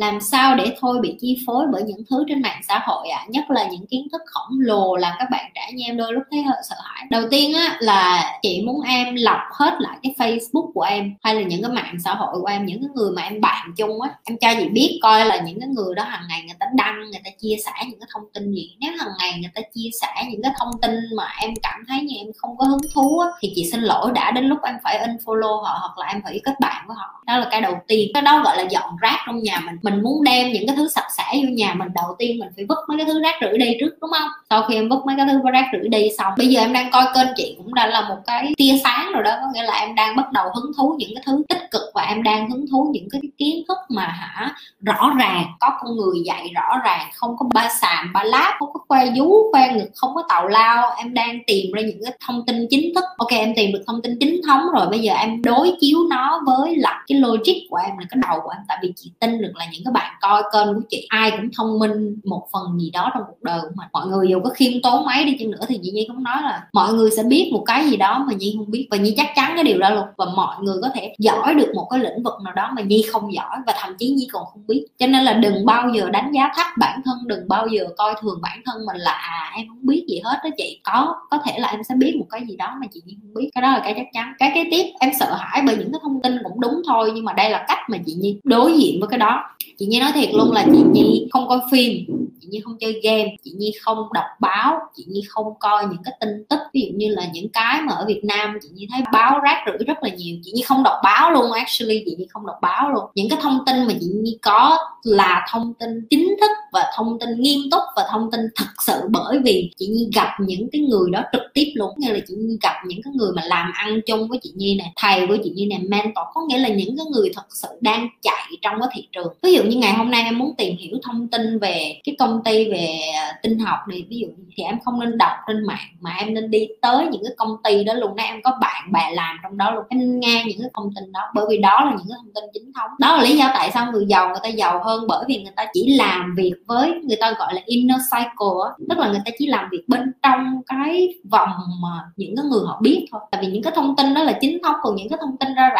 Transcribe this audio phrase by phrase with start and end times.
[0.00, 3.18] Làm sao để thôi bị chi phối bởi những thứ trên mạng xã hội ạ?
[3.18, 3.26] À?
[3.28, 6.22] nhất là những kiến thức khổng lồ làm các bạn trẻ như em đôi lúc
[6.30, 7.06] thấy hơi sợ hãi.
[7.10, 11.34] Đầu tiên á, là chị muốn em lọc hết lại cái facebook của em, hay
[11.34, 14.00] là những cái mạng xã hội của em, những cái người mà em bạn chung
[14.00, 14.10] á.
[14.24, 17.00] Em cho chị biết coi là những cái người đó hàng ngày người ta đăng,
[17.00, 18.76] người ta chia sẻ những cái thông tin gì.
[18.80, 22.00] Nếu hàng ngày người ta chia sẻ những cái thông tin mà em cảm thấy
[22.00, 24.74] như em không có hứng thú á, thì chị xin lỗi đã đến lúc em
[24.84, 27.22] phải unfollow họ hoặc là em phải kết bạn với họ.
[27.26, 28.10] Đó là cái đầu tiên.
[28.14, 29.76] Cái đó gọi là dọn rác trong nhà mình.
[29.82, 32.48] Mình mình muốn đem những cái thứ sạch sẽ vô nhà mình, đầu tiên mình
[32.56, 34.28] phải vứt mấy cái thứ rác rưởi đi trước, đúng không?
[34.50, 36.90] Sau khi em vứt mấy cái thứ rác rưởi đi xong, bây giờ em đang
[36.90, 39.80] coi kênh chị cũng đã là một cái tia sáng rồi đó, có nghĩa là
[39.80, 42.66] em đang bắt đầu hứng thú những cái thứ tích cực và em đang hứng
[42.70, 47.08] thú những cái kiến thức mà hả, rõ ràng, có con người dạy rõ ràng,
[47.14, 50.48] không có ba sàm, ba láp, không có khoe vú khoe ngực, không có tào
[50.48, 50.94] lao.
[50.98, 53.04] Em đang tìm ra những cái thông tin chính thức.
[53.18, 56.40] Ok, em tìm được thông tin chính thống rồi, bây giờ em đối chiếu nó
[56.46, 59.42] với lại cái logic của em là cái đầu của em, tại vì chị tin
[59.42, 62.80] được là những cái bạn coi kênh của chị, ai cũng thông minh một phần
[62.80, 63.88] gì đó trong cuộc đời của mình.
[63.92, 66.42] Mọi người dù có khiêm tốn mấy đi chăng nữa thì chị nhi cũng nói
[66.42, 68.88] là mọi người sẽ biết một cái gì đó mà nhi không biết.
[68.90, 70.04] Và nhi chắc chắn cái điều đó luôn.
[70.16, 73.04] Và mọi người có thể giỏi được một cái lĩnh vực nào đó mà nhi
[73.12, 74.86] không giỏi và thậm chí nhi còn không biết.
[74.98, 78.14] Cho nên là đừng bao giờ đánh giá thấp bản thân, đừng bao giờ coi
[78.20, 80.80] thường bản thân mình là à em không biết gì hết đó chị.
[80.84, 83.34] Có có thể là em sẽ biết một cái gì đó mà chị nhi không
[83.34, 83.50] biết.
[83.54, 84.32] Cái đó là cái chắc chắn.
[84.38, 87.24] Cái kế tiếp em sợ hãi bởi những cái thông tin cũng đúng thôi, nhưng
[87.24, 89.44] mà đây là cách mà chị nhi đối diện với cái đó
[89.78, 92.04] chị nhi nói thiệt luôn là chị nhi không coi phim,
[92.40, 96.02] chị nhi không chơi game, chị nhi không đọc báo, chị nhi không coi những
[96.04, 98.86] cái tin tức, ví dụ như là những cái mà ở việt nam chị nhi
[98.90, 100.36] thấy báo rác rưởi rất là nhiều.
[100.44, 103.04] Chị nhi không đọc báo luôn, actually chị nhi không đọc báo luôn.
[103.14, 107.18] Những cái thông tin mà chị nhi có là thông tin chính thức và thông
[107.18, 110.80] tin nghiêm túc và thông tin thật sự bởi vì chị nhi gặp những cái
[110.80, 111.90] người đó trực tiếp luôn.
[111.96, 114.76] Nghĩa là chị nhi gặp những cái người mà làm ăn chung với chị nhi
[114.78, 116.24] này thầy của chị nhi này mentor.
[116.34, 119.32] Có nghĩa là những cái người thật sự đang chạy trong cái thị trường.
[119.42, 122.40] Ví dụ như ngày hôm nay em muốn tìm hiểu thông tin về cái công
[122.44, 125.88] ty về à, tinh học thì ví dụ thì em không nên đọc trên mạng
[126.00, 128.24] mà em nên đi tới những cái công ty đó luôn đó.
[128.24, 129.84] Em có bạn bè làm trong đó luôn.
[129.88, 132.44] Em nghe những cái thông tin đó bởi vì đó là những cái thông tin
[132.54, 132.90] chính thống.
[132.98, 135.52] Đó là lý do tại sao người giàu người ta giàu hơn bởi vì người
[135.56, 139.30] ta chỉ làm việc với người ta gọi là inner cycle tức là người ta
[139.38, 141.50] chỉ làm việc bên trong cái vòng
[141.82, 143.20] mà những cái người họ biết thôi.
[143.30, 145.54] Tại vì những cái thông tin đó là chính thống còn những cái thông tin
[145.54, 145.70] ra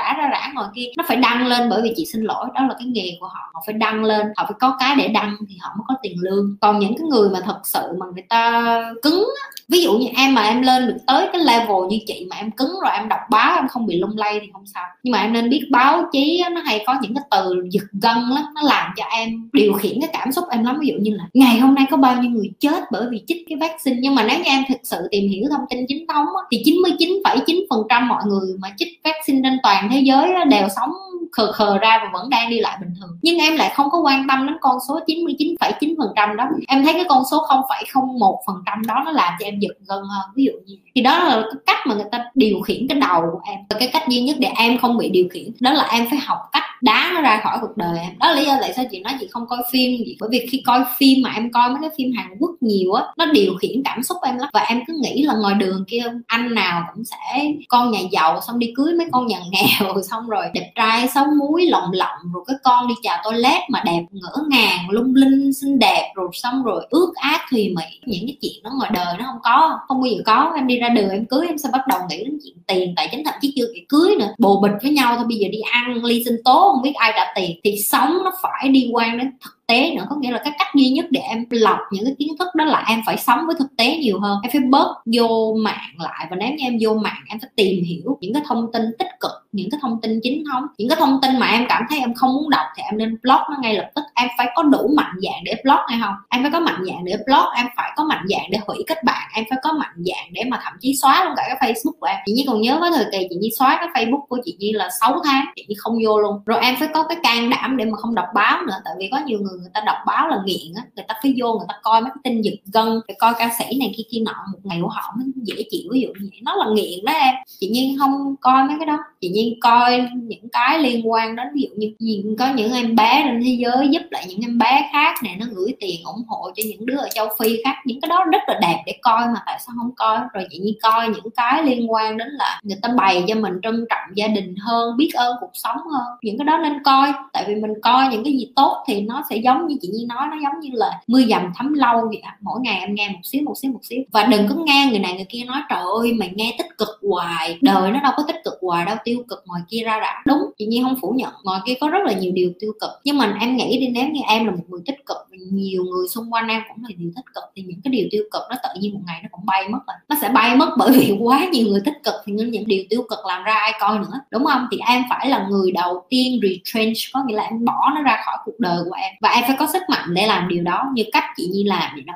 [0.50, 2.86] rã ngoài kia nó phải đăng lên bởi vì chị xin lỗi đó là cái
[2.86, 3.50] nghề của họ.
[3.54, 6.16] Họ phải đăng lên họ phải có cái để đăng thì họ mới có tiền
[6.20, 6.56] lương.
[6.60, 9.28] Còn những cái người mà thật sự mà người ta cứng
[9.68, 12.50] ví dụ như em mà em lên được tới cái level như chị mà em
[12.50, 14.84] cứng rồi em đọc báo em không bị lung lay thì không sao.
[15.02, 18.16] Nhưng mà em nên biết báo chí nó hay có những cái từ giật gân
[18.16, 20.78] lắm nó làm cho em điều khiển cái cảm xúc em lắm.
[20.80, 23.44] Ví dụ như là ngày hôm nay có bao nhiêu người chết bởi vì chích
[23.48, 23.96] cái vaccine?
[24.00, 27.64] Nhưng mà nếu như em thực sự tìm hiểu thông tin chính thống thì 99,9
[27.70, 30.92] phần trăm mọi người mà chích vaccine trên toàn thế giới đều sống
[31.32, 33.18] khờ khờ ra và vẫn đang đi lại bình thường.
[33.22, 36.48] Nhưng em lại không có quan tâm đến con số 99,9 phần trăm đó.
[36.68, 39.98] Em thấy cái con số 0,01 phần trăm đó nó làm cho em giật gân
[39.98, 40.30] hơn.
[40.34, 43.22] Ví dụ như thì đó là cái cách mà người ta điều khiển cái đầu
[43.32, 43.58] của em.
[43.70, 46.18] Và cái cách duy nhất để em không bị điều khiển đó là em phải
[46.18, 48.84] học cách đá nó ra khỏi cuộc đời em đó là lý do tại sao
[48.90, 50.16] chị nói chị không coi phim gì.
[50.20, 53.04] Bởi vì khi coi phim mà em coi mấy cái phim Hàn Quốc nhiều á,
[53.16, 54.48] nó điều khiển cảm xúc em lắm.
[54.52, 58.40] Và em cứ nghĩ là ngoài đường kia, anh nào cũng sẽ, con nhà giàu
[58.46, 62.18] xong đi cưới mấy con nhà nghèo, xong rồi đẹp trai xấu muối lộng lộng,
[62.34, 66.28] rồi cái con đi chào toilet mà đẹp, ngỡ ngàng, lung linh, xinh đẹp, rồi
[66.32, 69.78] xong rồi ước ác thùy mỹ những cái chuyện đó ngoài đời nó không có,
[69.88, 70.52] không bao giờ có.
[70.56, 73.08] Em đi ra đường, em cưới, em sẽ bắt đầu nghĩ đến chuyện tiền, tài
[73.10, 74.28] chính, thậm chí chưa kịp cưới nữa.
[74.38, 77.12] Bồ bịch với nhau thôi, bây giờ đi ăn, ly sinh tố không biết ai
[77.16, 80.06] trả tiền thì sống nó phải đi quan đến thực tế nữa.
[80.10, 82.64] Có nghĩa là cái cách duy nhất để em lọc những cái kiến thức đó
[82.64, 84.38] là em phải sống với thực tế nhiều hơn.
[84.42, 87.84] Em phải bớt vô mạng lại và nếu như em vô mạng, em phải tìm
[87.84, 90.66] hiểu những cái thông tin tích cực, những cái thông tin chính thống.
[90.78, 93.16] Những cái thông tin mà em cảm thấy em không muốn đọc thì em nên
[93.22, 94.02] block nó ngay lập tức.
[94.14, 96.14] Em phải có đủ mạnh dạng để block hay không?
[96.28, 99.04] Em phải có mạnh dạng để block, em phải có mạnh dạng để hủy kết
[99.04, 101.92] bạn, em phải có mạnh dạng để mà thậm chí xóa luôn cả cái facebook
[102.00, 102.16] của em.
[102.26, 104.72] Chị nhi còn nhớ cái thời kỳ chị nhi xóa cái facebook của chị nhi
[104.72, 106.42] là 6 tháng, chị nhi không vô luôn.
[106.46, 109.08] Rồi em phải có cái can đảm để mà không đọc báo nữa, tại vì
[109.12, 111.66] có nhiều người người ta đọc báo là nghiện á, người ta phải vô người
[111.68, 114.34] ta coi mấy cái tin giật gân phải coi ca sĩ này kia kia nọ,
[114.52, 115.90] một ngày của họ mới dễ chịu.
[115.92, 116.40] Ví dụ như vậy.
[116.42, 117.34] Nó là nghiện đó em.
[117.60, 118.98] Chị nhiên không coi mấy cái đó.
[119.20, 122.96] Chị nhiên coi những cái liên quan đến ví dụ như gì, có những em
[122.96, 126.24] bé trên thế giới giúp lại những em bé khác này nó gửi tiền ủng
[126.28, 127.74] hộ cho những đứa ở châu phi khác.
[127.84, 130.18] Những cái đó rất là đẹp để coi mà tại sao không coi?
[130.34, 133.54] Rồi chị nhiên coi những cái liên quan đến là người ta bày cho mình
[133.62, 136.02] trân trọng gia đình hơn, biết ơn cuộc sống hơn.
[136.22, 137.12] Những cái đó nên coi.
[137.32, 140.06] Tại vì mình coi những cái gì tốt thì nó sẽ giống như chị nhi
[140.08, 143.20] nói, nó giống như là mưa dầm thấm lâu vậy mỗi ngày em nghe một
[143.22, 144.02] xíu một xíu một xíu.
[144.12, 146.88] Và đừng có nghe người này người kia nói, trời ơi, mày nghe tích cực
[147.10, 147.58] hoài.
[147.60, 150.38] Đời nó đâu có tích cực hoài đâu, tiêu cực ngoài kia ra đã đúng,
[150.58, 152.90] chị nhi không phủ nhận, ngoài kia có rất là nhiều điều tiêu cực.
[153.04, 155.16] Nhưng mà em nghĩ đi, nếu như em là một người tích cực,
[155.52, 158.22] nhiều người xung quanh em cũng là điều tích cực, thì những cái điều tiêu
[158.32, 159.96] cực nó tự nhiên một ngày nó cũng bay mất rồi.
[160.08, 163.02] Nó sẽ bay mất bởi vì quá nhiều người tích cực, thì những điều tiêu
[163.10, 164.66] cực làm ra ai coi nữa, đúng không?
[164.72, 168.22] Thì em phải là người đầu tiên retrench, có nghĩa là em bỏ nó ra
[168.24, 169.14] khỏi cuộc đời của em.
[169.20, 171.90] Và em phải có sức mạnh để làm điều đó như cách chị Nhi làm
[171.94, 172.14] vậy đó.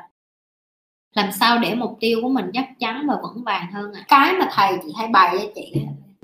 [1.15, 4.03] Làm sao để mục tiêu của mình chắc chắn và vững vàng hơn à.
[4.07, 5.73] cái mà thầy chị hay bày cho chị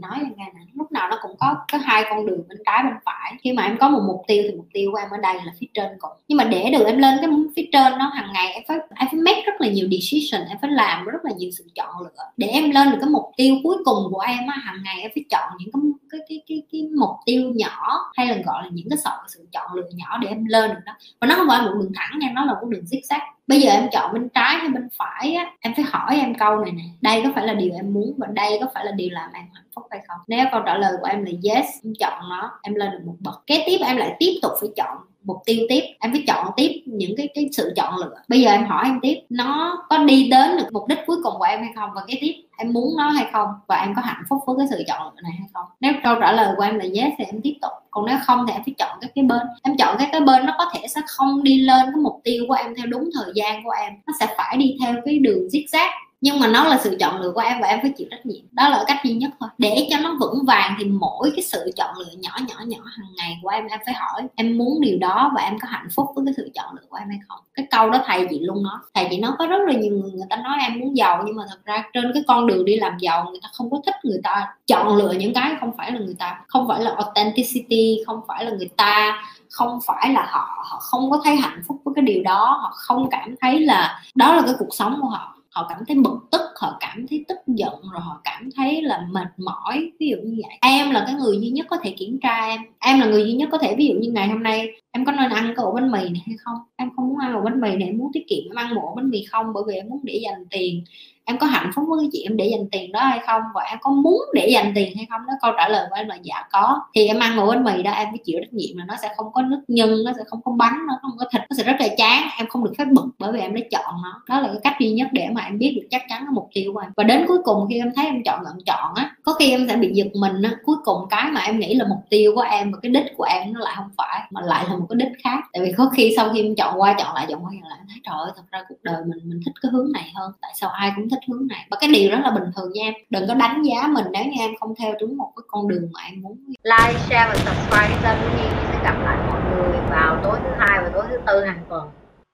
[0.01, 2.83] nói là nghe này lúc nào nó cũng có có hai con đường bên trái
[2.83, 3.33] bên phải.
[3.41, 5.51] Khi mà em có một mục tiêu thì mục tiêu của em ở đây là
[5.59, 8.53] phía trên cùng nhưng mà để được em lên cái phía trên nó hàng ngày
[8.53, 11.51] em phải em phải make rất là nhiều decision, em phải làm rất là nhiều
[11.57, 12.23] sự chọn lựa.
[12.37, 15.11] Để em lên được cái mục tiêu cuối cùng của em á hàng ngày em
[15.15, 15.81] phải chọn những cái
[16.11, 19.47] cái cái cái, cái mục tiêu nhỏ hay là gọi là những cái sự, sự
[19.51, 20.93] chọn lựa nhỏ để em lên được đó.
[21.21, 23.19] Và nó không phải một đường thẳng nha nó là một đường zigzag.
[23.47, 26.57] Bây giờ em chọn bên trái hay bên phải á em phải hỏi em câu
[26.57, 26.83] này nè.
[27.01, 29.45] Đây có phải là điều em muốn và đây có phải là điều làm em
[29.53, 30.17] hạnh phúc hay không?
[30.27, 33.15] Nếu câu trả lời của em là yes em chọn nó em lên được một
[33.19, 33.47] bậc.
[33.47, 36.81] Kế tiếp em lại tiếp tục phải chọn mục tiêu tiếp, em phải chọn tiếp
[36.85, 38.15] những cái cái sự chọn lựa.
[38.27, 41.33] Bây giờ em hỏi em tiếp, nó có đi đến được mục đích cuối cùng
[41.37, 44.01] của em hay không và cái tiếp em muốn nó hay không và em có
[44.01, 45.65] hạnh phúc với cái sự chọn lựa này hay không?
[45.79, 47.71] Nếu câu trả lời của em là yes thì em tiếp tục.
[47.91, 49.41] Còn nếu không thì em phải chọn các cái bên.
[49.63, 52.45] Em chọn các cái bên nó có thể sẽ không đi lên cái mục tiêu
[52.47, 53.93] của em theo đúng thời gian của em.
[54.07, 55.89] Nó sẽ phải đi theo cái đường zigzag
[56.21, 58.41] nhưng mà nó là sự chọn lựa của em và em phải chịu trách nhiệm.
[58.51, 59.49] Đó là cách duy nhất thôi.
[59.57, 63.07] Để cho nó vững vàng thì mỗi cái sự chọn lựa nhỏ nhỏ nhỏ hàng
[63.17, 66.07] ngày của em em phải hỏi em muốn điều đó và em có hạnh phúc
[66.15, 67.39] với cái sự chọn lựa của em hay không.
[67.53, 70.11] Cái câu đó thầy chị luôn nói thầy chị nói có rất là nhiều người
[70.11, 72.75] người ta nói em muốn giàu nhưng mà thật ra trên cái con đường đi
[72.75, 75.91] làm giàu người ta không có thích người ta chọn lựa những cái không phải
[75.91, 80.25] là người ta, không phải là authenticity, không phải là người ta, không phải là
[80.29, 83.59] họ họ không có thấy hạnh phúc với cái điều đó, họ không cảm thấy
[83.59, 87.07] là đó là cái cuộc sống của họ họ cảm thấy bực tức, họ cảm
[87.09, 89.91] thấy tức giận, rồi họ cảm thấy là mệt mỏi.
[89.99, 90.57] Ví dụ như vậy.
[90.61, 92.61] Em là cái người duy nhất có thể kiểm tra em.
[92.79, 95.11] Em là người duy nhất có thể, ví dụ như ngày hôm nay em có
[95.11, 96.57] nên ăn cái ổ bánh mì này hay không?
[96.75, 98.81] Em không muốn ăn ổ bánh mì này, em muốn tiết kiệm, em ăn một
[98.83, 99.45] ổ bánh mì không?
[99.53, 100.83] Bởi vì em muốn để dành tiền
[101.25, 103.41] em có hạnh phúc với chị em để dành tiền đó hay không?
[103.55, 105.21] Và em có muốn để dành tiền hay không?
[105.27, 106.79] Đó câu trả lời của em là dạ có.
[106.95, 109.09] Thì em ăn một bánh mì đó, em phải chịu trách nhiệm là nó sẽ
[109.17, 111.63] không có nước nhân, nó sẽ không có bánh, nó không có thịt, nó sẽ
[111.63, 112.23] rất là chán.
[112.37, 114.21] Em không được phép bực bởi vì em đã chọn nó.
[114.29, 116.49] Đó là cái cách duy nhất để mà em biết được chắc chắn cái mục
[116.53, 116.91] tiêu của em.
[116.95, 119.67] Và đến cuối cùng khi em thấy em chọn lựa chọn á, có khi em
[119.69, 120.51] sẽ bị giật mình á.
[120.65, 123.23] Cuối cùng cái mà em nghĩ là mục tiêu của em và cái đích của
[123.23, 125.39] em nó lại không phải, mà lại là một cái đích khác.
[125.53, 127.79] Tại vì có khi sau khi em chọn qua chọn lại, chọn qua chọn lại
[127.87, 130.31] thấy, trời ơi, thật ra cuộc đời mình mình thích cái hướng này hơn.
[130.41, 131.65] Tại sao ai cũng thích hướng này.
[131.69, 132.93] Và cái điều đó là bình thường nha em.
[133.09, 135.89] Đừng có đánh giá mình nếu như em không theo đúng một cái con đường
[135.93, 136.37] mà em muốn.
[136.63, 140.49] Like, share và subscribe kênh của Nhi sẽ gặp lại mọi người vào tối thứ
[140.59, 141.89] hai và tối thứ tư hàng tuần.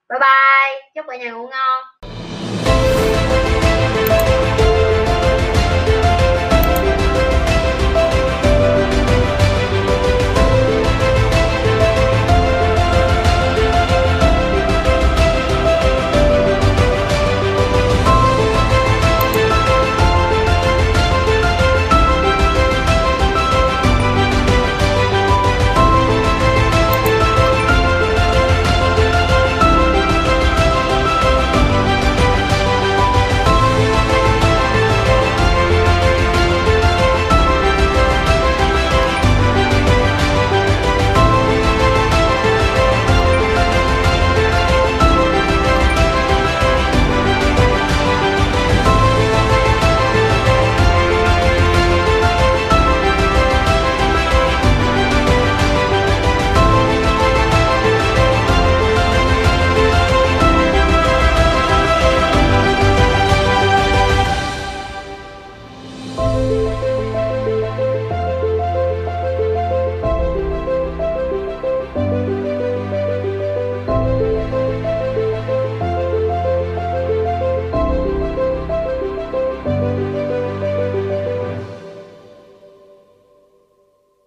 [0.09, 0.89] Bye bye.
[0.95, 1.83] Chúc cả nhà ngủ ngon.